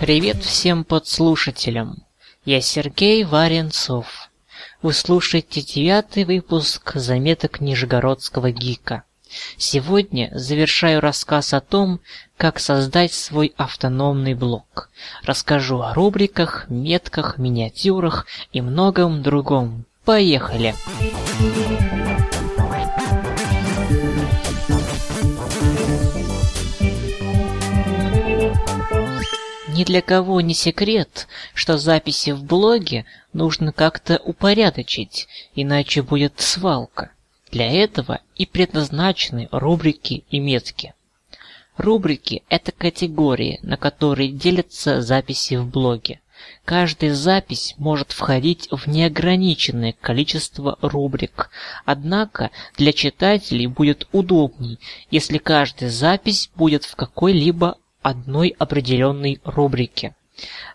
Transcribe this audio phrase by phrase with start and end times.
[0.00, 2.04] Привет всем подслушателям!
[2.44, 4.28] Я Сергей Варенцов.
[4.82, 9.05] Вы слушаете девятый выпуск заметок Нижегородского гика.
[9.56, 12.00] Сегодня завершаю рассказ о том,
[12.36, 14.90] как создать свой автономный блог.
[15.22, 19.84] Расскажу о рубриках, метках, миниатюрах и многом другом.
[20.04, 20.74] Поехали!
[29.68, 33.04] Ни для кого не секрет, что записи в блоге
[33.34, 37.10] нужно как-то упорядочить, иначе будет свалка.
[37.56, 40.92] Для этого и предназначены рубрики и метки.
[41.78, 46.20] Рубрики– это категории, на которые делятся записи в блоге.
[46.66, 51.48] Каждая запись может входить в неограниченное количество рубрик.
[51.86, 54.78] Однако для читателей будет удобней,
[55.10, 60.14] если каждая запись будет в какой-либо одной определенной рубрике.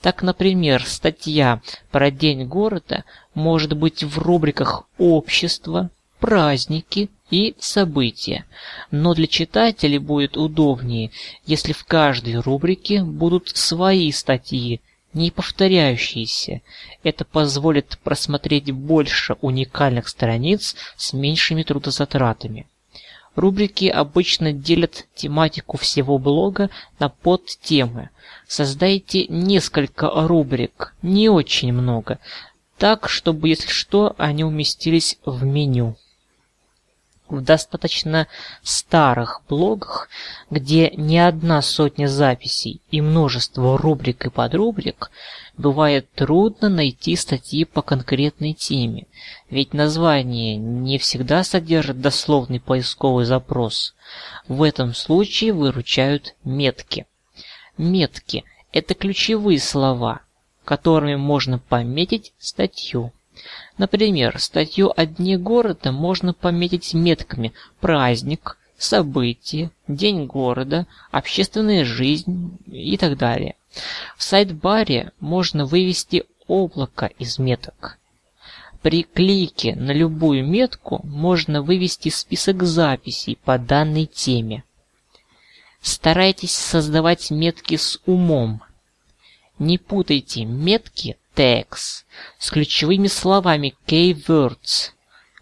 [0.00, 5.90] Так, например, статья про День города может быть в рубриках «Общество»,
[6.24, 8.46] «Праздники» и «События».
[8.90, 11.10] Но для читателей будет удобнее,
[11.44, 14.80] если в каждой рубрике будут свои статьи,
[15.12, 16.62] не повторяющиеся.
[17.02, 22.66] Это позволит просмотреть больше уникальных страниц с меньшими трудозатратами.
[23.36, 28.08] Рубрики обычно делят тематику всего блога на подтемы.
[28.48, 32.18] Создайте несколько рубрик, не очень много,
[32.78, 35.96] так, чтобы, если что, они уместились в меню.
[37.28, 38.28] В достаточно
[38.62, 40.10] старых блогах,
[40.50, 45.10] где не одна сотня записей и множество рубрик и подрубрик,
[45.56, 49.06] бывает трудно найти статьи по конкретной теме,
[49.48, 53.94] ведь название не всегда содержит дословный поисковый запрос.
[54.46, 57.06] В этом случае выручают метки.
[57.78, 60.20] Метки– это ключевые слова,
[60.64, 63.12] которыми можно пометить статью.
[63.76, 72.96] Например, статью о дне города можно пометить метками «праздник», «событие», «день города», «общественная жизнь» и
[72.96, 73.56] так далее.
[74.16, 77.98] В сайт-баре можно вывести облако из меток.
[78.80, 84.62] При клике на любую метку можно вывести список записей по данной теме.
[85.80, 88.62] Старайтесь создавать метки с умом.
[89.58, 92.04] Не путайте метки tags
[92.38, 94.92] с ключевыми словами keywords,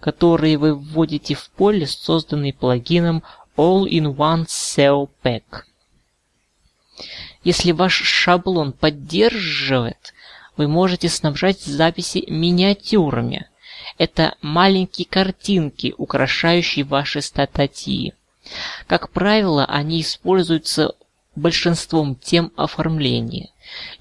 [0.00, 3.22] которые вы вводите в поле, созданный плагином
[3.56, 5.64] All-in-One SEO Pack.
[7.44, 10.14] Если ваш шаблон поддерживает,
[10.56, 13.48] вы можете снабжать записи миниатюрами.
[13.98, 18.14] Это маленькие картинки, украшающие ваши статьи.
[18.86, 20.94] Как правило, они используются
[21.34, 23.50] большинством тем оформления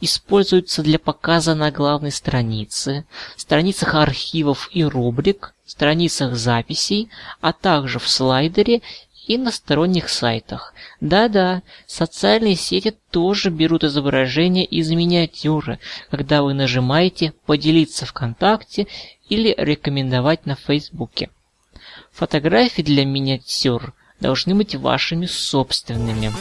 [0.02, 3.06] используются для показа на главной странице,
[3.38, 7.10] страницах архивов и рубрик, страницах записей,
[7.40, 8.82] а также в слайдере
[9.28, 10.74] и на сторонних сайтах.
[11.00, 18.88] Да-да, социальные сети тоже берут изображения из миниатюры, когда вы нажимаете «Поделиться ВКонтакте»
[19.30, 21.30] или «Рекомендовать на Фейсбуке».
[22.12, 26.32] Фотографии для миниатюр должны быть вашими собственными.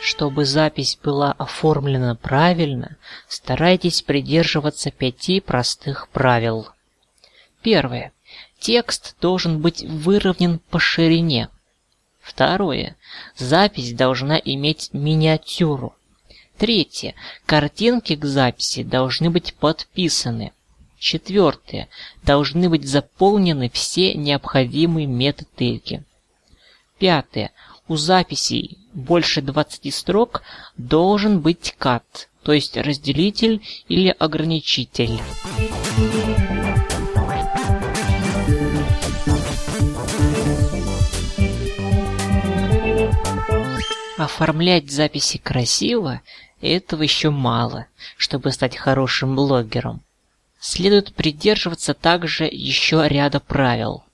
[0.00, 2.96] Чтобы запись была оформлена правильно,
[3.28, 6.68] старайтесь придерживаться пяти простых правил.
[7.62, 8.12] Первое.
[8.58, 11.48] Текст должен быть выровнен по ширине.
[12.20, 12.96] Второе.
[13.36, 15.94] Запись должна иметь миниатюру.
[16.62, 17.16] Третье.
[17.44, 20.52] Картинки к записи должны быть подписаны.
[20.96, 21.88] Четвертое.
[22.22, 26.04] Должны быть заполнены все необходимые метатеги.
[27.00, 27.50] Пятое.
[27.88, 30.42] У записей больше 20 строк
[30.76, 35.20] должен быть кат, то есть разделитель или ограничитель.
[44.16, 46.20] Оформлять записи красиво–
[46.68, 47.86] этого еще мало,
[48.16, 50.02] чтобы стать хорошим блогером.
[50.60, 54.04] Следует придерживаться также еще ряда правил–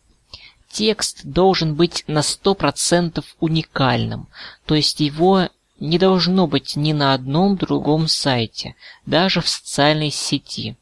[0.70, 4.28] Текст должен быть на 100% уникальным,
[4.66, 5.48] то есть его
[5.80, 8.74] не должно быть ни на одном другом сайте,
[9.06, 10.76] даже в социальной сети.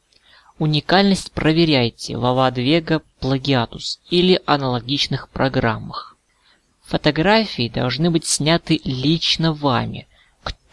[0.58, 6.16] Уникальность проверяйте в Avadvega Plagiatus или аналогичных программах.
[6.84, 10.06] Фотографии должны быть сняты лично вами.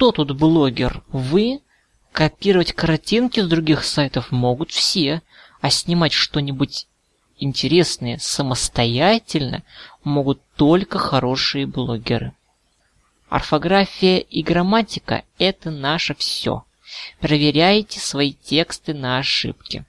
[0.03, 1.01] Кто тут блогер?
[1.13, 1.61] Вы?
[2.11, 5.21] Копировать картинки с других сайтов могут все,
[5.61, 6.87] а снимать что-нибудь
[7.39, 9.63] интересное самостоятельно
[10.03, 12.33] могут только хорошие блогеры.
[13.29, 16.65] Орфография и грамматика– это наше все.
[17.21, 19.85] Проверяйте свои тексты на ошибки.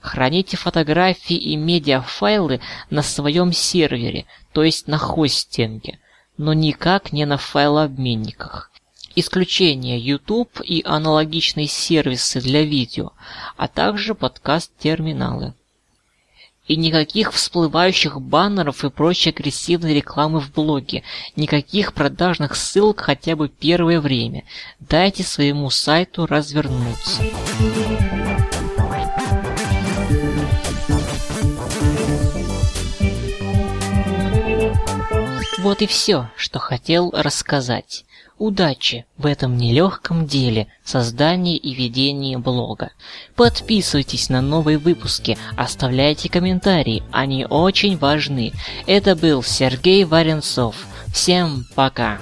[0.00, 2.60] Храните фотографии и медиафайлы
[2.90, 6.00] на своем сервере, то есть на хостинге,
[6.36, 8.72] но никак не на файлообменниках.
[9.18, 13.12] Исключение YouTube и аналогичные сервисы для видео,
[13.56, 15.54] а также подкаст-терминалы.
[16.68, 21.02] И никаких всплывающих баннеров и прочей агрессивной рекламы в блоге,
[21.34, 24.44] никаких продажных ссылок хотя бы первое время.
[24.80, 27.22] Дайте своему сайту развернуться.
[35.60, 38.04] Вот и все, что хотел рассказать.
[38.38, 42.90] Удачи в этом нелегком деле создания и ведения блога.
[43.34, 48.52] Подписывайтесь на новые выпуски, оставляйте комментарии, они очень важны.
[48.86, 50.76] Это был Сергей Варенцов.
[51.14, 52.18] Всем пока!